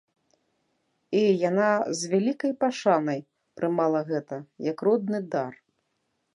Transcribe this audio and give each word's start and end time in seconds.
І 1.19 1.21
яна, 1.49 1.67
з 1.99 2.09
вялікай 2.15 2.51
пашанай, 2.65 3.19
прымала 3.61 3.99
гэта, 4.11 4.43
як 4.73 4.77
родны 4.89 5.25
дар. 5.37 5.53